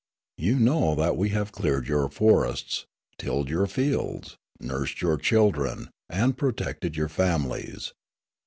You 0.39 0.57
know 0.59 0.95
that 0.95 1.15
we 1.15 1.29
have 1.29 1.51
cleared 1.51 1.87
your 1.87 2.09
forests, 2.09 2.87
tilled 3.19 3.49
your 3.51 3.67
fields, 3.67 4.35
nursed 4.59 4.99
your 5.03 5.15
children, 5.17 5.91
and 6.09 6.35
protected 6.35 6.95
your 6.95 7.07
families. 7.07 7.93